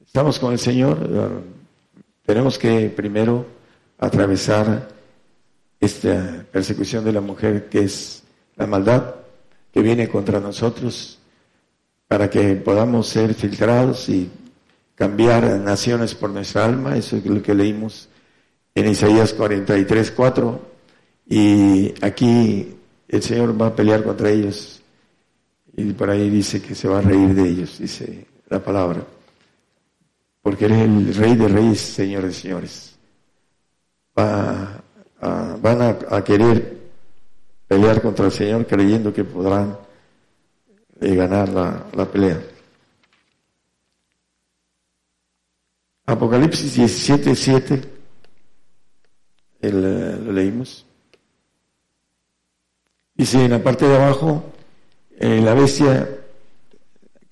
[0.05, 1.41] Estamos con el Señor, ah,
[2.27, 3.47] tenemos que primero
[3.99, 4.89] atravesar
[5.81, 8.23] esta persecución de la mujer que es
[8.57, 9.15] la maldad
[9.73, 11.19] que viene contra nosotros
[12.09, 14.31] para que podamos ser filtrados y
[14.95, 18.09] cambiar naciones por nuestra alma, eso es lo que leímos
[18.75, 20.61] en Isaías 43, 4,
[21.29, 22.78] y aquí
[23.09, 24.83] el Señor va a pelear contra ellos.
[25.77, 29.03] Y por ahí dice que se va a reír de ellos, dice la palabra.
[30.43, 32.99] Porque eres el rey de reyes, Señor de señores.
[34.15, 34.83] van
[35.21, 36.79] a, querer
[37.67, 39.79] pelear contra el Señor creyendo que podrán
[41.01, 42.43] eh, ganar la, pelea.
[46.07, 47.83] Apocalipsis 17, 7,
[49.61, 50.88] lo leímos.
[53.19, 54.45] Dice en la parte de abajo,
[55.19, 56.09] eh, la bestia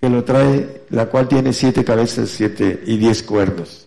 [0.01, 3.87] que lo trae, la cual tiene siete cabezas siete y diez cuernos.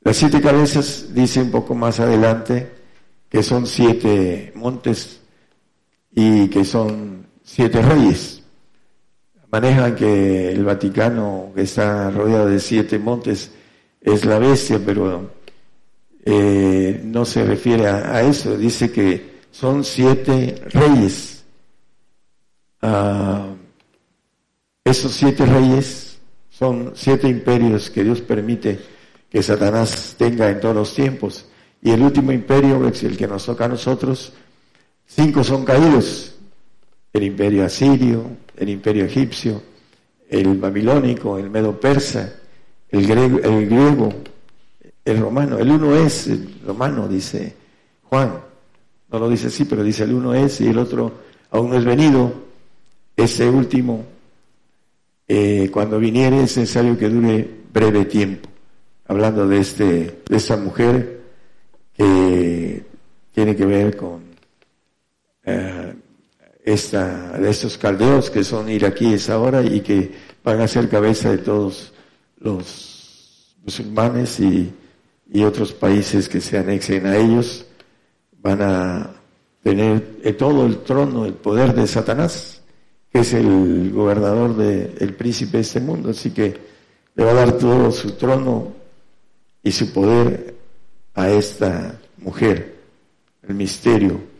[0.00, 2.72] Las siete cabezas, dice un poco más adelante,
[3.28, 5.20] que son siete montes
[6.14, 8.42] y que son siete reyes.
[9.52, 13.50] Manejan que el Vaticano, que está rodeado de siete montes,
[14.00, 15.30] es la bestia, pero
[16.24, 18.56] eh, no se refiere a eso.
[18.56, 21.44] Dice que son siete reyes.
[22.82, 23.54] Ah,
[24.84, 26.18] esos siete reyes
[26.50, 28.78] son siete imperios que Dios permite
[29.30, 31.46] que Satanás tenga en todos los tiempos.
[31.80, 34.34] Y el último imperio es el que nos toca a nosotros.
[35.06, 36.34] Cinco son caídos.
[37.12, 38.24] El imperio asirio,
[38.58, 39.62] el imperio egipcio,
[40.28, 42.30] el babilónico, el medo persa,
[42.90, 44.12] el griego, el, griego,
[45.02, 45.58] el romano.
[45.58, 47.56] El uno es el romano, dice
[48.02, 48.46] Juan.
[49.10, 51.12] No lo dice así, pero dice el uno es y el otro
[51.50, 52.32] aún no es venido.
[53.16, 54.04] Ese último,
[55.26, 58.48] eh, cuando viniere es necesario que dure breve tiempo.
[59.08, 61.20] Hablando de, este, de esta mujer
[61.96, 62.84] que
[63.32, 64.22] tiene que ver con
[65.44, 65.94] eh,
[66.64, 71.38] esta, de estos caldeos que son iraquíes ahora y que van a ser cabeza de
[71.38, 71.92] todos
[72.38, 74.72] los musulmanes y,
[75.32, 77.65] y otros países que se anexen a ellos,
[78.46, 79.10] van a
[79.62, 82.62] tener todo el trono, el poder de Satanás,
[83.10, 86.10] que es el gobernador del el príncipe de este mundo.
[86.10, 86.56] Así que
[87.14, 88.72] le va a dar todo su trono
[89.62, 90.54] y su poder
[91.14, 92.76] a esta mujer,
[93.42, 94.36] el misterio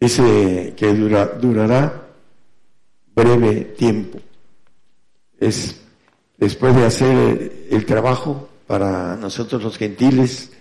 [0.00, 2.08] Dice que durará
[3.14, 4.18] breve tiempo.
[5.38, 5.78] Es
[6.38, 10.52] después de hacer el trabajo para nosotros los gentiles,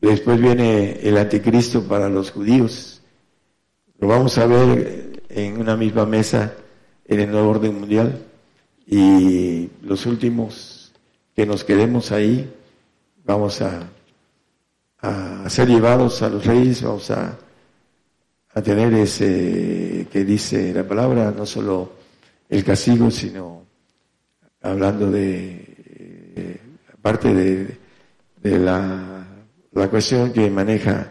[0.00, 3.02] después viene el anticristo para los judíos.
[4.00, 6.54] Lo vamos a ver en una misma mesa
[7.06, 8.20] en el nuevo orden mundial
[8.84, 10.90] y los últimos
[11.36, 12.52] que nos quedemos ahí
[13.24, 13.88] vamos a,
[14.98, 17.38] a ser llevados a los reyes, vamos a
[18.54, 21.92] a tener ese que dice la palabra, no solo
[22.48, 23.62] el castigo, sino
[24.62, 25.63] hablando de,
[27.04, 27.78] eh, aparte de,
[28.42, 31.10] de la, cuestión que maneja,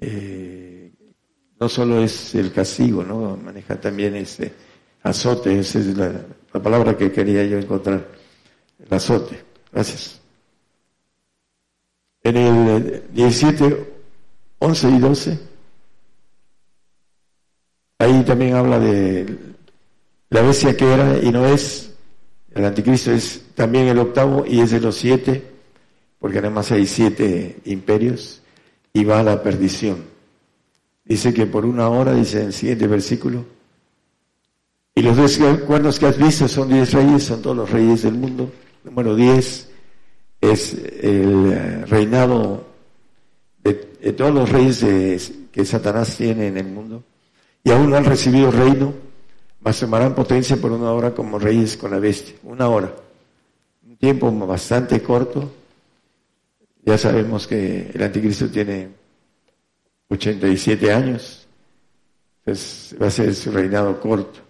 [0.00, 0.92] eh,
[1.60, 3.36] no solo es el castigo, ¿no?
[3.36, 4.52] Maneja también ese
[5.02, 6.12] azote, esa es la,
[6.52, 8.06] la palabra que quería yo encontrar,
[8.78, 9.44] el azote.
[9.72, 10.20] Gracias.
[12.22, 13.92] En el 17,
[14.58, 15.38] 11 y 12,
[18.00, 19.38] Ahí también habla de
[20.30, 21.87] la bestia que era y no es.
[22.58, 25.44] El anticristo es también el octavo y es de los siete,
[26.18, 28.42] porque además hay siete imperios
[28.92, 30.02] y va a la perdición.
[31.04, 33.44] Dice que por una hora, dice en el siguiente versículo,
[34.92, 35.38] y los dos
[35.68, 38.50] cuernos que has visto son diez reyes, son todos los reyes del mundo.
[38.82, 39.68] Número diez
[40.40, 42.66] es el reinado
[43.62, 43.74] de,
[44.14, 47.04] todos los reyes que Satanás tiene en el mundo
[47.62, 48.94] y aún no han recibido reino,
[49.68, 52.34] mas tomarán potencia por una hora como reyes con la bestia.
[52.42, 52.90] Una hora.
[53.86, 55.52] Un tiempo bastante corto.
[56.86, 58.88] Ya sabemos que el anticristo tiene
[60.08, 61.46] 87 años.
[62.38, 64.40] Entonces va a ser su reinado corto.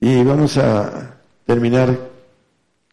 [0.00, 1.16] Y vamos a
[1.46, 1.96] terminar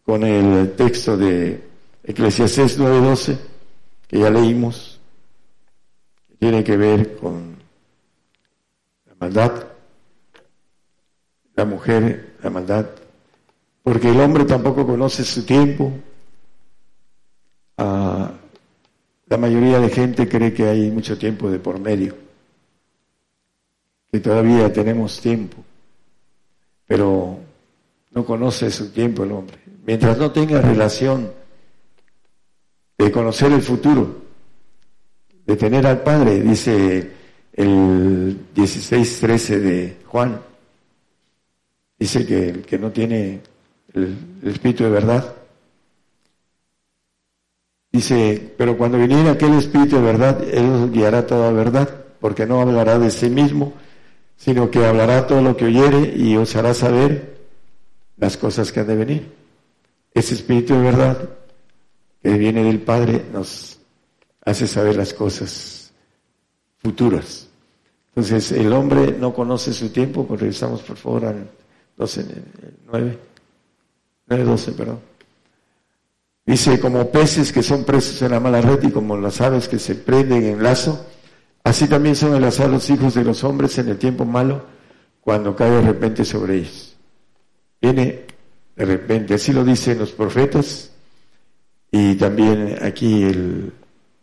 [0.04, 1.60] con el texto de
[2.04, 3.36] Eclesiastés 9:12,
[4.06, 5.00] que ya leímos,
[6.28, 7.56] que tiene que ver con
[9.18, 9.71] maldad,
[11.54, 12.86] la mujer, la maldad,
[13.82, 15.92] porque el hombre tampoco conoce su tiempo.
[17.78, 18.32] Ah,
[19.26, 22.14] la mayoría de gente cree que hay mucho tiempo de por medio,
[24.10, 25.56] que todavía tenemos tiempo,
[26.86, 27.38] pero
[28.10, 29.58] no conoce su tiempo el hombre.
[29.84, 31.32] Mientras no tenga relación
[32.98, 34.22] de conocer el futuro,
[35.46, 37.10] de tener al Padre, dice
[37.54, 40.51] el 16-13 de Juan.
[42.02, 43.42] Dice que el que no tiene
[43.94, 45.36] el, Espíritu de verdad,
[47.92, 51.88] dice, pero cuando viniera aquel Espíritu de verdad, Él os guiará toda verdad,
[52.18, 53.74] porque no hablará de sí mismo,
[54.36, 57.38] sino que hablará todo lo que oyere y os hará saber
[58.16, 59.32] las cosas que han de venir.
[60.12, 61.28] Ese Espíritu de verdad
[62.20, 63.78] que viene del Padre nos
[64.44, 65.92] hace saber las cosas
[66.78, 67.46] futuras.
[68.08, 71.61] Entonces, el hombre no conoce su tiempo, pues regresamos por favor al
[72.02, 72.26] 12,
[72.90, 73.18] 9,
[74.26, 74.98] 9, 12, perdón.
[76.44, 79.78] Dice, como peces que son presos en la mala red y como las aves que
[79.78, 81.06] se prenden en lazo,
[81.62, 84.66] así también son enlazados los hijos de los hombres en el tiempo malo,
[85.20, 86.96] cuando cae de repente sobre ellos.
[87.80, 88.26] Viene
[88.74, 90.90] de repente, así lo dicen los profetas
[91.92, 93.72] y también aquí el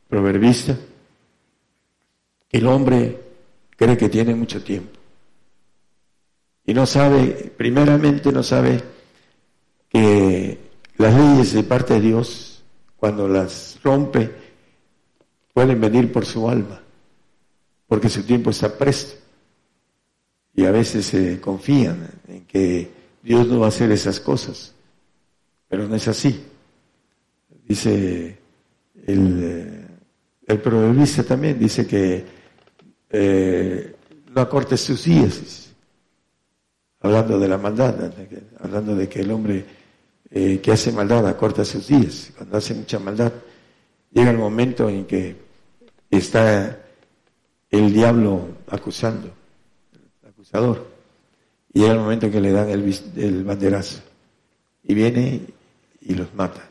[0.10, 0.76] proverbista.
[2.52, 3.22] El hombre
[3.78, 4.99] cree que tiene mucho tiempo.
[6.70, 8.80] Y no sabe, primeramente no sabe
[9.90, 10.56] que
[10.98, 12.64] las leyes de parte de Dios,
[12.96, 14.30] cuando las rompe,
[15.52, 16.80] pueden venir por su alma,
[17.88, 19.18] porque su tiempo está presto.
[20.54, 22.92] Y a veces se confían en que
[23.24, 24.76] Dios no va a hacer esas cosas,
[25.68, 26.40] pero no es así.
[27.68, 28.38] Dice
[29.08, 29.88] el,
[30.46, 32.26] el proverbista también, dice que
[33.10, 33.96] eh,
[34.36, 35.69] no acortes sus días,
[37.02, 38.12] hablando de la maldad,
[38.60, 39.66] hablando de que el hombre
[40.32, 43.32] eh, que hace maldad acorta sus días, cuando hace mucha maldad,
[44.12, 45.36] llega el momento en que
[46.10, 46.80] está
[47.70, 49.32] el diablo acusando,
[49.94, 50.88] el acusador,
[51.74, 54.02] y llega el momento en que le dan el, el banderazo,
[54.84, 55.42] y viene
[56.02, 56.68] y los mata.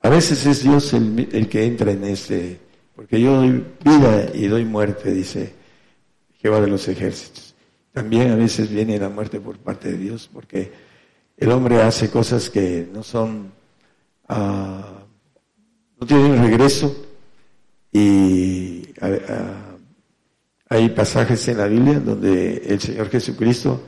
[0.00, 2.60] A veces es Dios el, el que entra en este,
[2.94, 5.54] porque yo doy vida y doy muerte, dice
[6.40, 7.53] Jehová de los ejércitos.
[7.94, 10.72] También a veces viene la muerte por parte de Dios, porque
[11.36, 13.52] el hombre hace cosas que no son,
[14.28, 14.34] uh,
[16.00, 16.92] no tienen regreso.
[17.92, 18.88] Y
[20.68, 23.80] hay pasajes en la Biblia donde el Señor Jesucristo,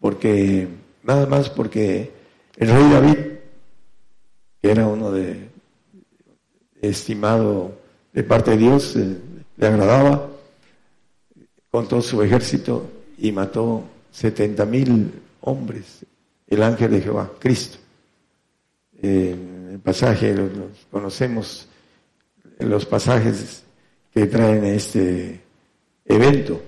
[0.00, 0.66] porque
[1.04, 2.10] nada más porque
[2.56, 3.18] el rey David,
[4.60, 5.50] que era uno de
[6.82, 7.78] estimado
[8.12, 9.16] de parte de Dios, eh,
[9.56, 10.30] le agradaba,
[11.70, 16.04] con todo su ejército y mató setenta mil hombres,
[16.46, 17.78] el ángel de Jehová, Cristo.
[19.00, 20.50] En el pasaje, los,
[20.90, 21.68] conocemos
[22.58, 23.64] los pasajes
[24.12, 25.40] que traen este
[26.04, 26.62] evento.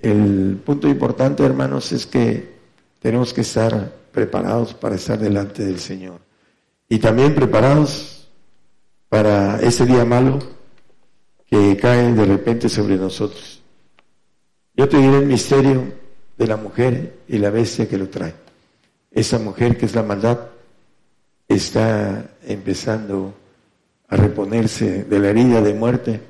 [0.00, 2.54] El punto importante, hermanos, es que
[3.00, 6.20] tenemos que estar preparados para estar delante del Señor.
[6.88, 8.28] Y también preparados
[9.08, 10.38] para ese día malo
[11.46, 13.63] que cae de repente sobre nosotros.
[14.76, 15.92] Yo te diré el misterio
[16.36, 18.34] de la mujer y la bestia que lo trae.
[19.10, 20.38] Esa mujer que es la maldad
[21.46, 23.34] está empezando
[24.08, 26.20] a reponerse de la herida de muerte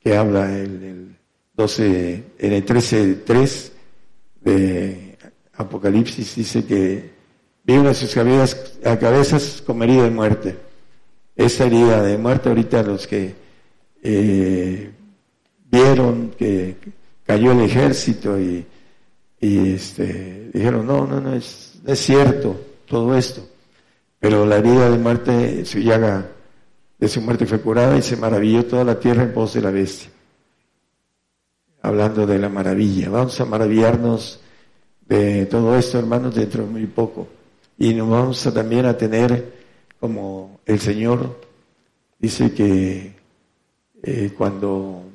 [0.00, 1.16] que habla en el
[1.54, 3.70] 12, en el 13.3
[4.40, 5.18] de
[5.54, 7.10] Apocalipsis dice que
[7.62, 10.56] vino a sus cabezas, a cabezas como herida de muerte.
[11.36, 13.34] Esa herida de muerte ahorita los que
[14.02, 14.90] eh,
[15.70, 16.76] vieron que
[17.30, 18.66] cayó el ejército y,
[19.40, 23.46] este, dijeron, no, no, no es, es cierto todo esto.
[24.18, 26.26] Pero la herida de muerte, su llaga
[26.98, 29.70] de su muerte fue curada y se maravilló toda la tierra en pos de la
[29.70, 30.10] bestia
[31.82, 33.10] hablando de la maravilla.
[33.10, 34.40] Vamos a maravillarnos
[35.06, 37.28] de todo esto, hermanos, dentro de muy poco.
[37.78, 39.54] Y nos vamos también a tener,
[40.00, 41.40] como el Señor
[42.18, 43.14] dice que
[44.02, 45.09] eh, cuando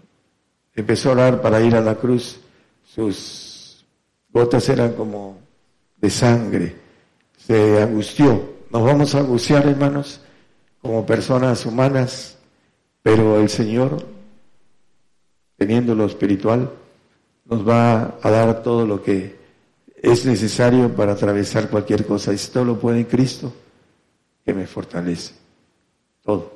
[0.76, 2.39] empezó a orar para ir a la cruz,
[2.84, 3.86] sus
[4.30, 5.38] gotas eran como
[5.97, 6.76] de sangre,
[7.38, 8.55] se angustió.
[8.69, 10.21] Nos vamos a angustiar, hermanos,
[10.82, 12.38] como personas humanas,
[13.01, 14.15] pero el Señor
[15.57, 16.69] teniendo lo espiritual,
[17.45, 19.36] nos va a dar todo lo que
[20.01, 22.34] es necesario para atravesar cualquier cosa.
[22.34, 23.53] Y todo lo puede Cristo,
[24.43, 25.34] que me fortalece.
[26.23, 26.53] Todo.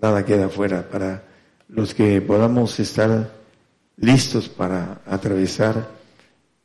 [0.00, 1.24] Nada queda fuera para
[1.68, 3.37] los que podamos estar
[4.00, 5.90] listos para atravesar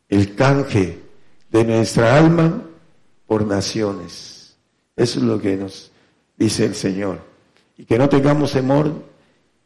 [0.10, 1.00] el canje
[1.52, 2.64] de nuestra alma
[3.26, 4.56] por naciones.
[4.96, 5.92] Eso es lo que nos
[6.38, 7.20] dice el Señor.
[7.78, 8.94] Y que no tengamos temor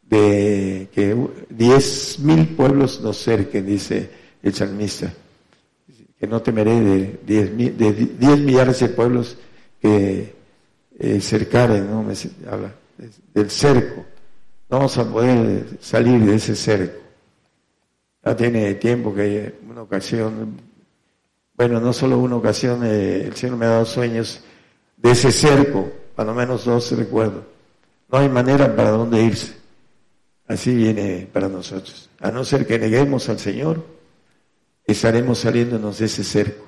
[0.04, 1.16] de que
[1.50, 4.10] diez mil pueblos nos cerquen, dice
[4.42, 5.14] el salmista,
[6.18, 9.38] que no temeré de diez, de diez millares de pueblos
[9.82, 10.34] que
[10.98, 12.04] eh, cercaren, ¿no?
[12.04, 12.14] Me
[12.50, 12.74] habla
[13.34, 14.06] del cerco.
[14.70, 17.07] No vamos a poder salir de ese cerco.
[18.28, 20.60] Ya tiene tiempo que una ocasión,
[21.56, 24.44] bueno, no solo una ocasión, eh, el Señor me ha dado sueños
[24.98, 27.46] de ese cerco, lo menos dos recuerdo.
[28.12, 29.56] No hay manera para dónde irse.
[30.46, 32.10] Así viene para nosotros.
[32.20, 33.82] A no ser que neguemos al Señor,
[34.86, 36.66] estaremos saliéndonos de ese cerco.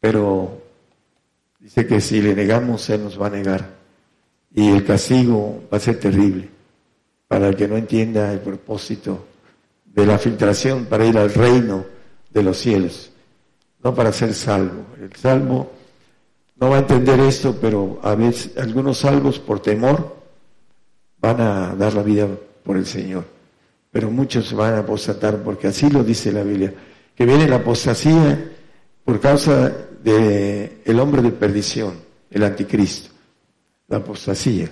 [0.00, 0.62] Pero
[1.60, 3.68] dice que si le negamos, Él nos va a negar.
[4.54, 6.48] Y el castigo va a ser terrible
[7.26, 9.26] para el que no entienda el propósito
[9.94, 11.84] de la filtración para ir al reino
[12.30, 13.10] de los cielos,
[13.82, 14.86] no para ser salvo.
[15.00, 15.70] El salvo
[16.56, 20.16] no va a entender esto, pero a veces algunos salvos por temor
[21.20, 22.28] van a dar la vida
[22.62, 23.24] por el Señor.
[23.90, 26.74] Pero muchos van a apostatar porque así lo dice la Biblia,
[27.14, 28.52] que viene la apostasía
[29.04, 29.72] por causa
[30.02, 31.94] de el hombre de perdición,
[32.30, 33.10] el anticristo.
[33.88, 34.68] La apostasía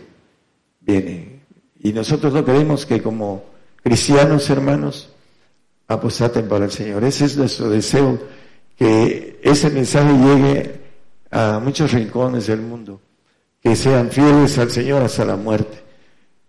[0.81, 1.41] viene.
[1.81, 3.56] Y nosotros no queremos que como
[3.87, 5.09] cristianos hermanos
[5.87, 7.05] apostaten para el Señor.
[7.05, 8.19] Ese es nuestro deseo,
[8.77, 10.81] que ese mensaje llegue
[11.31, 13.01] a muchos rincones del mundo,
[13.63, 15.85] que sean fieles al Señor hasta la muerte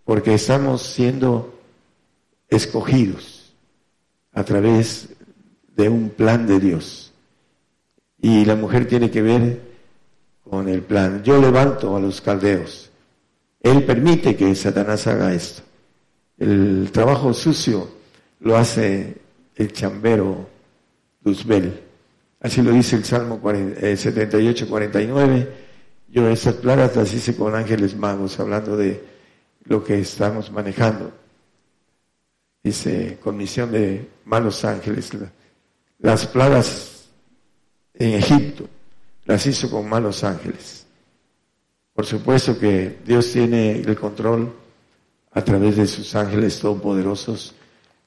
[0.02, 1.60] porque estamos siendo
[2.48, 3.54] escogidos
[4.32, 5.10] a través
[5.76, 7.12] de un plan de Dios.
[8.20, 9.60] Y la mujer tiene que ver
[10.42, 11.22] con el plan.
[11.22, 12.90] Yo levanto a los caldeos.
[13.60, 15.67] Él permite que Satanás haga esto.
[16.38, 17.88] El trabajo sucio
[18.40, 19.16] lo hace
[19.56, 20.48] el chambero
[21.24, 21.80] Luzbel.
[22.40, 25.36] Así lo dice el Salmo 78, 49.
[25.36, 25.48] Eh,
[26.08, 29.02] Yo esas plagas las hice con ángeles magos, hablando de
[29.64, 31.12] lo que estamos manejando.
[32.62, 35.10] Dice, con misión de malos ángeles.
[35.98, 37.08] Las plagas
[37.94, 38.68] en Egipto
[39.24, 40.86] las hizo con malos ángeles.
[41.92, 44.52] Por supuesto que Dios tiene el control
[45.32, 47.54] a través de sus ángeles todopoderosos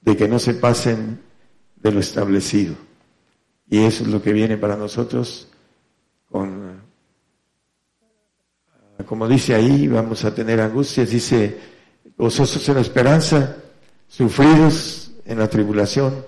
[0.01, 1.19] de que no se pasen
[1.75, 2.75] de lo establecido.
[3.69, 5.47] Y eso es lo que viene para nosotros
[6.29, 6.81] con,
[9.05, 11.57] como dice ahí, vamos a tener angustias, dice,
[12.17, 13.57] gozosos en la esperanza,
[14.07, 16.25] sufridos en la tribulación,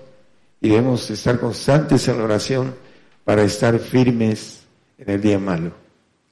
[0.60, 2.74] y debemos estar constantes en la oración
[3.24, 4.62] para estar firmes
[4.98, 5.72] en el día malo.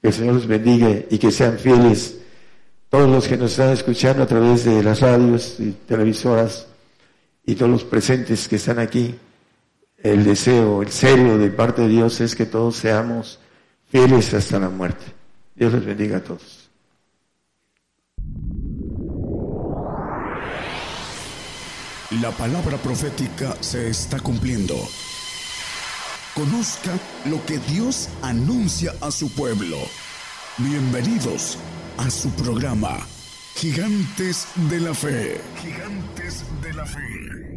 [0.01, 2.19] Que el Señor los bendiga y que sean fieles
[2.93, 6.67] todos los que nos están escuchando a través de las radios y televisoras
[7.43, 9.15] y todos los presentes que están aquí.
[9.97, 13.39] El deseo, el serio de parte de Dios es que todos seamos
[13.89, 15.05] fieles hasta la muerte.
[15.55, 16.69] Dios les bendiga a todos.
[22.21, 24.75] La palabra profética se está cumpliendo.
[26.35, 26.91] Conozca
[27.25, 29.77] lo que Dios anuncia a su pueblo.
[30.59, 31.57] Bienvenidos
[31.97, 32.97] a su programa,
[33.55, 35.41] Gigantes de la Fe.
[35.61, 37.52] Gigantes de la Fe.